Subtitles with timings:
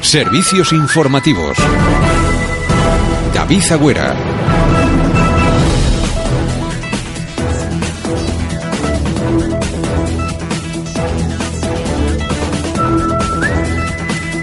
[0.00, 1.56] Servicios informativos.
[3.32, 4.14] David Agüera.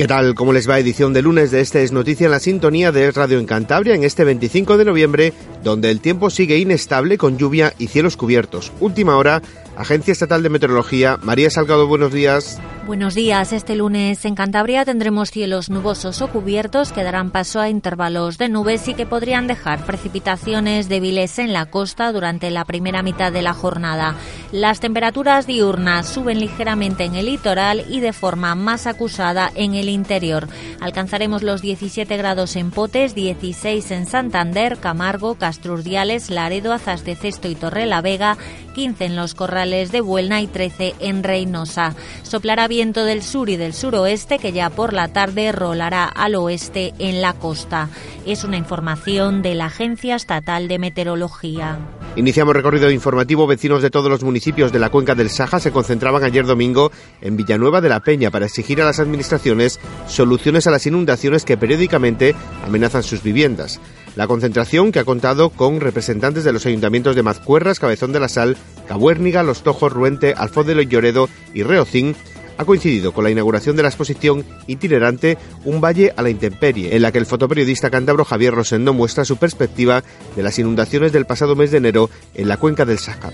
[0.00, 0.34] ¿Qué tal?
[0.34, 0.78] ¿Cómo les va?
[0.78, 4.02] Edición de lunes de Este es Noticia en la sintonía de Radio en Cantabria en
[4.02, 8.72] este 25 de noviembre, donde el tiempo sigue inestable con lluvia y cielos cubiertos.
[8.80, 9.42] Última hora,
[9.76, 11.18] Agencia Estatal de Meteorología.
[11.22, 12.58] María Salgado, buenos días.
[12.90, 13.52] Buenos días.
[13.52, 18.48] Este lunes en Cantabria tendremos cielos nubosos o cubiertos que darán paso a intervalos de
[18.48, 23.42] nubes y que podrían dejar precipitaciones débiles en la costa durante la primera mitad de
[23.42, 24.16] la jornada.
[24.50, 29.88] Las temperaturas diurnas suben ligeramente en el litoral y de forma más acusada en el
[29.88, 30.48] interior.
[30.80, 37.46] Alcanzaremos los 17 grados en Potes, 16 en Santander, Camargo, Castrurdiales, Laredo, Azas de Cesto
[37.46, 38.36] y Torrelavega,
[38.74, 41.94] 15 en los Corrales de Buelna y 13 en Reynosa.
[42.24, 47.20] Soplará del sur y del suroeste que ya por la tarde rolará al oeste en
[47.20, 47.90] la costa.
[48.24, 51.78] Es una información de la Agencia Estatal de Meteorología.
[52.16, 53.46] Iniciamos recorrido informativo.
[53.46, 57.36] Vecinos de todos los municipios de la cuenca del Saja se concentraban ayer domingo en
[57.36, 59.78] Villanueva de la Peña para exigir a las administraciones
[60.08, 62.34] soluciones a las inundaciones que periódicamente
[62.64, 63.78] amenazan sus viviendas.
[64.16, 68.28] La concentración, que ha contado con representantes de los ayuntamientos de Mazcuerras, Cabezón de la
[68.28, 68.56] Sal,
[68.88, 72.16] Cabuérniga, Los Tojos, Ruente, Alfoz de Lloredo y Reocín,
[72.60, 77.00] ha coincidido con la inauguración de la exposición itinerante Un valle a la intemperie, en
[77.00, 80.04] la que el fotoperiodista cántabro Javier Rosendo muestra su perspectiva
[80.36, 83.32] de las inundaciones del pasado mes de enero en la cuenca del Sácar.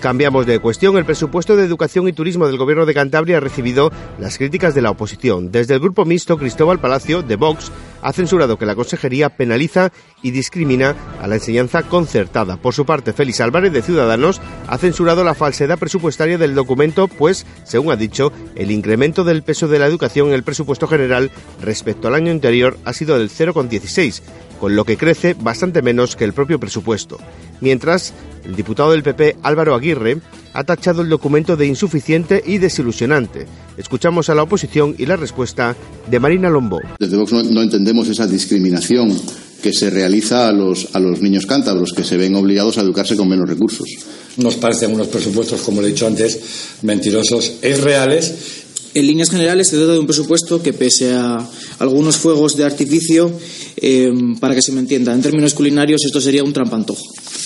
[0.00, 0.96] Cambiamos de cuestión.
[0.96, 4.80] El presupuesto de educación y turismo del Gobierno de Cantabria ha recibido las críticas de
[4.80, 5.50] la oposición.
[5.50, 9.90] Desde el grupo mixto, Cristóbal Palacio, de Vox, ha censurado que la consejería penaliza
[10.22, 12.58] y discrimina a la enseñanza concertada.
[12.58, 17.44] Por su parte, Félix Álvarez, de Ciudadanos, ha censurado la falsedad presupuestaria del documento, pues,
[17.64, 22.06] según ha dicho, el incremento del peso de la educación en el presupuesto general respecto
[22.06, 24.22] al año anterior ha sido del 0,16
[24.60, 27.18] con lo que crece bastante menos que el propio presupuesto.
[27.60, 28.12] Mientras,
[28.44, 30.18] el diputado del PP Álvaro Aguirre
[30.52, 33.46] ha tachado el documento de insuficiente y desilusionante.
[33.76, 35.76] Escuchamos a la oposición y la respuesta
[36.10, 36.80] de Marina Lombó.
[36.98, 39.16] Desde Vox no, entendemos esa discriminación
[39.62, 43.16] que se realiza a los, a los niños cántabros, que se ven obligados a educarse
[43.16, 43.88] con menos recursos.
[44.36, 49.68] Nos parecen unos presupuestos, como le he dicho antes, mentirosos es reales en líneas generales
[49.68, 51.38] se trata de un presupuesto que, pese a
[51.78, 53.30] algunos fuegos de artificio,
[53.76, 54.10] eh,
[54.40, 57.04] para que se me entienda, en términos culinarios esto sería un trampantojo.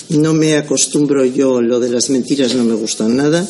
[0.09, 3.47] No me acostumbro yo, lo de las mentiras no me gustan nada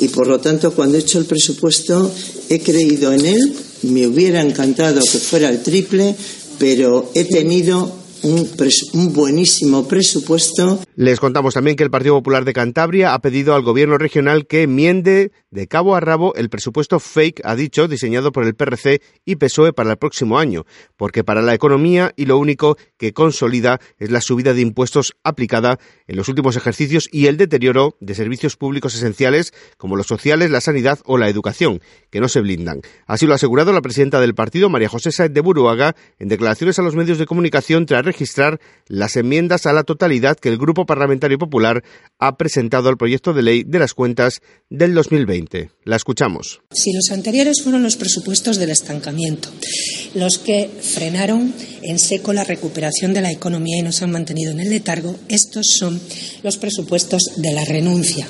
[0.00, 2.10] y por lo tanto cuando he hecho el presupuesto
[2.48, 6.14] he creído en él, me hubiera encantado que fuera el triple,
[6.58, 10.80] pero he tenido un, buenísimo presupuesto.
[10.96, 14.62] Les contamos también que el Partido Popular de Cantabria ha pedido al gobierno regional que
[14.62, 19.36] enmiende de cabo a rabo el presupuesto fake, ha dicho, diseñado por el PRC y
[19.36, 20.64] PSOE para el próximo año,
[20.96, 25.78] porque para la economía y lo único que consolida es la subida de impuestos aplicada
[26.06, 30.60] en los últimos ejercicios y el deterioro de servicios públicos esenciales como los sociales, la
[30.60, 31.80] sanidad o la educación,
[32.10, 32.80] que no se blindan.
[33.06, 36.78] Así lo ha asegurado la presidenta del partido, María José Saez de Buruaga, en declaraciones
[36.78, 40.86] a los medios de comunicación tras registrar las enmiendas a la totalidad que el Grupo
[40.86, 41.82] Parlamentario Popular
[42.18, 45.70] ha presentado al proyecto de ley de las cuentas del 2020.
[45.84, 46.60] La escuchamos.
[46.70, 49.48] Si los anteriores fueron los presupuestos del estancamiento,
[50.14, 54.60] los que frenaron en seco la recuperación de la economía y nos han mantenido en
[54.60, 56.00] el letargo, estos son
[56.42, 58.26] los presupuestos de la renuncia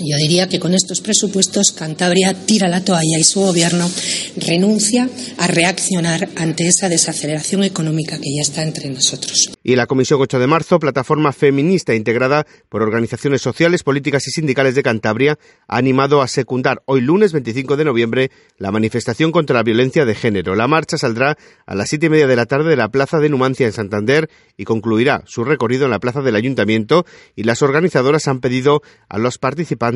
[0.00, 3.90] yo diría que con estos presupuestos Cantabria tira la toalla y su gobierno
[4.36, 9.52] renuncia a reaccionar ante esa desaceleración económica que ya está entre nosotros.
[9.62, 14.74] Y la Comisión 8 de marzo, plataforma feminista integrada por organizaciones sociales, políticas y sindicales
[14.74, 15.38] de Cantabria,
[15.68, 20.14] ha animado a secundar hoy lunes 25 de noviembre la manifestación contra la violencia de
[20.14, 20.54] género.
[20.54, 21.36] La marcha saldrá
[21.66, 24.30] a las siete y media de la tarde de la Plaza de Numancia en Santander
[24.56, 27.04] y concluirá su recorrido en la Plaza del Ayuntamiento
[27.36, 29.89] y las organizadoras han pedido a los participantes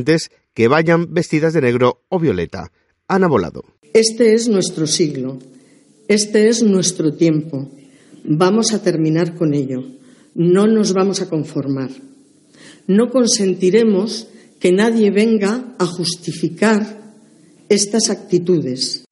[0.55, 2.73] que vayan vestidas de negro o violeta.
[3.07, 3.63] Ana Volado.
[3.93, 5.39] Este es nuestro siglo,
[6.09, 7.69] este es nuestro tiempo.
[8.25, 9.85] Vamos a terminar con ello.
[10.35, 11.91] No nos vamos a conformar.
[12.87, 17.15] No consentiremos que nadie venga a justificar
[17.69, 19.05] estas actitudes.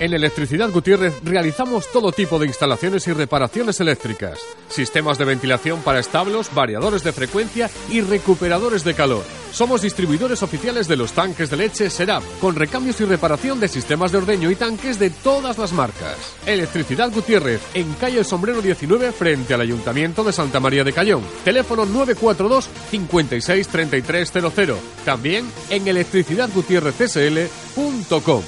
[0.00, 6.00] En Electricidad Gutiérrez realizamos todo tipo de instalaciones y reparaciones eléctricas, sistemas de ventilación para
[6.00, 9.22] establos, variadores de frecuencia y recuperadores de calor.
[9.52, 14.10] Somos distribuidores oficiales de los tanques de leche Serap, con recambios y reparación de sistemas
[14.10, 16.16] de ordeño y tanques de todas las marcas.
[16.44, 21.22] Electricidad Gutiérrez, en calle El Sombrero 19, frente al Ayuntamiento de Santa María de Cayón.
[21.44, 24.76] Teléfono 942 56 3300.
[25.04, 28.42] También en electricidadgutierrezsl.com.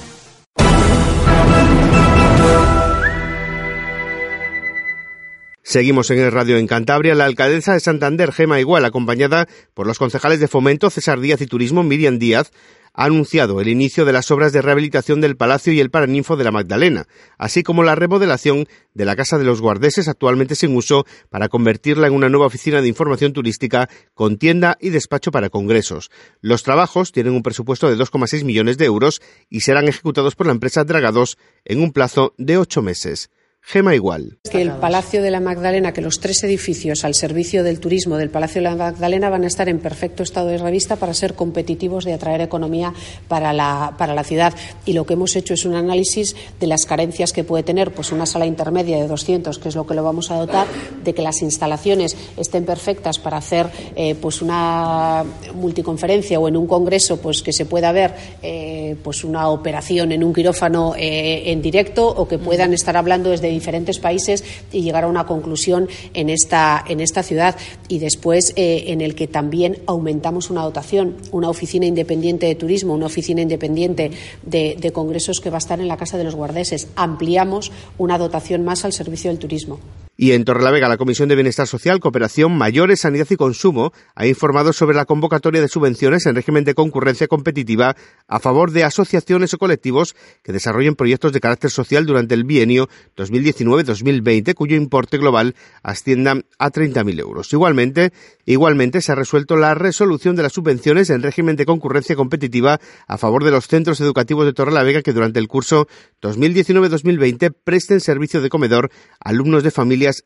[5.69, 7.13] Seguimos en el radio en Cantabria.
[7.13, 11.45] La alcaldesa de Santander, Gema Igual, acompañada por los concejales de Fomento, César Díaz y
[11.45, 12.53] Turismo, Miriam Díaz,
[12.93, 16.45] ha anunciado el inicio de las obras de rehabilitación del Palacio y el Paraninfo de
[16.45, 17.05] la Magdalena,
[17.37, 22.07] así como la remodelación de la Casa de los Guardeses, actualmente sin uso, para convertirla
[22.07, 26.11] en una nueva oficina de información turística con tienda y despacho para congresos.
[26.39, 30.53] Los trabajos tienen un presupuesto de 2,6 millones de euros y serán ejecutados por la
[30.53, 33.29] empresa Dragados en un plazo de ocho meses.
[33.61, 34.39] Gema Igual.
[34.49, 38.29] Que el Palacio de la Magdalena, que los tres edificios al servicio del turismo del
[38.29, 42.05] Palacio de la Magdalena van a estar en perfecto estado de revista para ser competitivos
[42.05, 42.93] de atraer economía
[43.27, 44.53] para la, para la ciudad.
[44.85, 48.13] Y lo que hemos hecho es un análisis de las carencias que puede tener pues
[48.13, 50.65] una sala intermedia de 200, que es lo que lo vamos a dotar,
[51.03, 55.25] de que las instalaciones estén perfectas para hacer eh, pues una
[55.55, 60.23] multiconferencia o en un congreso pues que se pueda ver eh, pues una operación en
[60.23, 65.03] un quirófano eh, en directo o que puedan estar hablando desde diferentes países y llegar
[65.03, 67.55] a una conclusión en esta, en esta ciudad
[67.87, 72.93] y después eh, en el que también aumentamos una dotación, una oficina independiente de turismo,
[72.93, 74.11] una oficina independiente
[74.43, 76.87] de, de congresos que va a estar en la Casa de los Guardeses.
[76.95, 79.79] Ampliamos una dotación más al servicio del turismo.
[80.19, 84.73] Y en Torrelavega, la Comisión de Bienestar Social, Cooperación, Mayores, Sanidad y Consumo ha informado
[84.73, 87.95] sobre la convocatoria de subvenciones en régimen de concurrencia competitiva
[88.27, 92.89] a favor de asociaciones o colectivos que desarrollen proyectos de carácter social durante el bienio
[93.15, 95.53] 2019-2020, cuyo importe global
[95.83, 97.53] ascienda a 30.000 euros.
[97.53, 98.11] Igualmente,
[98.47, 103.19] igualmente se ha resuelto la resolución de las subvenciones en régimen de concurrencia competitiva a
[103.19, 105.87] favor de los centros educativos de Torrelavega que durante el curso
[106.23, 108.89] 2019-2020 presten servicio de comedor
[109.23, 109.69] a alumnos de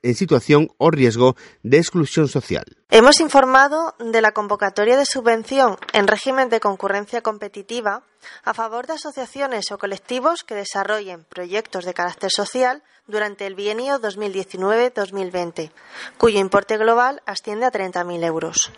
[0.02, 2.66] en situación o riesgo de exclusión social.
[2.90, 8.04] Hemos informado de la convocatoria de subvención en régimen de concurrencia competitiva
[8.44, 14.00] a favor de asociaciones o colectivos que desarrollen proyectos de carácter social durante el bienio
[14.00, 15.72] 2019-2020,
[16.18, 18.72] cuyo importe global asciende a 30.000 euros.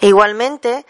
[0.00, 0.84] Igualmente,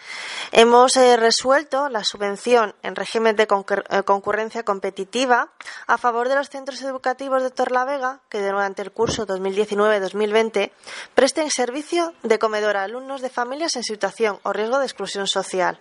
[0.51, 5.49] hemos eh, resuelto la subvención en régimen de eh, concurrencia competitiva
[5.87, 10.71] a favor de los centros educativos de Torlavega que durante el curso 2019-2020
[11.15, 15.79] presten servicio de comedor a alumnos de familias en situación o riesgo de exclusión social.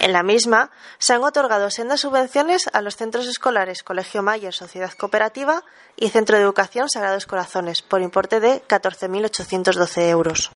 [0.00, 4.92] En la misma se han otorgado sendas subvenciones a los centros escolares Colegio Mayer Sociedad
[4.92, 5.64] Cooperativa
[5.96, 10.50] y Centro Educación Sagrados Corazones por importe de 14.812 euros.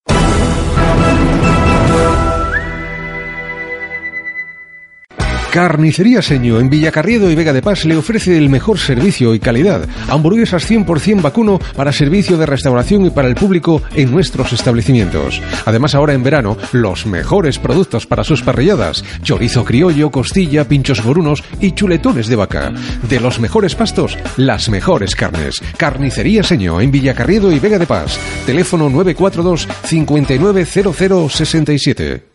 [5.51, 9.89] Carnicería Seño en Villacarriedo y Vega de Paz le ofrece el mejor servicio y calidad.
[10.09, 15.43] Hamburguesas 100% vacuno para servicio de restauración y para el público en nuestros establecimientos.
[15.67, 19.05] Además ahora en verano, los mejores productos para sus parrilladas.
[19.23, 22.73] Chorizo criollo, costilla, pinchos morunos y chuletones de vaca.
[23.09, 25.57] De los mejores pastos, las mejores carnes.
[25.77, 28.17] Carnicería Seño en Villacarriedo y Vega de Paz.
[28.47, 32.30] Teléfono 942 590067.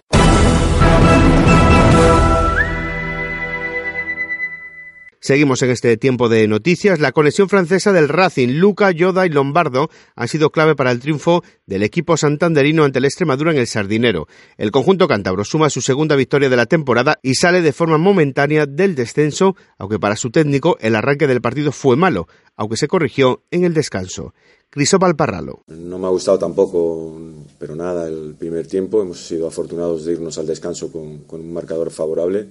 [5.25, 6.99] Seguimos en este tiempo de noticias.
[6.99, 11.41] La conexión francesa del Racing, Luca, Yoda y Lombardo han sido clave para el triunfo
[11.65, 14.27] del equipo santanderino ante el Extremadura en el Sardinero.
[14.55, 18.67] El conjunto cántabro suma su segunda victoria de la temporada y sale de forma momentánea
[18.67, 23.41] del descenso, aunque para su técnico el arranque del partido fue malo, aunque se corrigió
[23.49, 24.35] en el descanso.
[24.69, 25.63] Crisóbal Parralo.
[25.69, 27.19] No me ha gustado tampoco,
[27.57, 29.01] pero nada, el primer tiempo.
[29.01, 32.47] Hemos sido afortunados de irnos al descanso con un marcador favorable.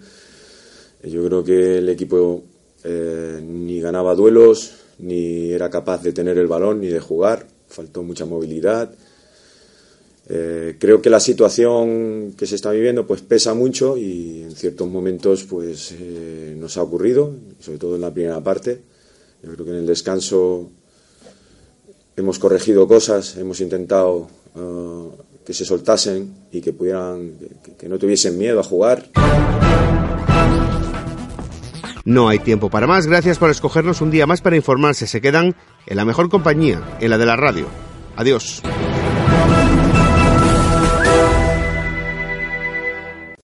[1.05, 2.43] Yo creo que el equipo
[2.87, 8.03] eh, ni ganaba duelos, ni era capaz de tener el balón, ni de jugar, faltó
[8.03, 8.93] mucha movilidad.
[10.29, 14.89] Eh, creo que la situación que se está viviendo pues pesa mucho y en ciertos
[14.89, 18.83] momentos pues eh, nos ha ocurrido, sobre todo en la primera parte.
[19.43, 20.71] Yo creo que en el descanso
[22.17, 24.29] hemos corregido cosas, hemos intentado
[25.45, 27.33] que se soltasen y que pudieran,
[27.77, 29.11] que no tuviesen miedo a jugar.
[32.05, 33.07] No hay tiempo para más.
[33.07, 35.07] Gracias por escogernos un día más para informarse.
[35.07, 35.57] Se quedan
[35.87, 37.67] en la mejor compañía, en la de la radio.
[38.17, 38.63] Adiós.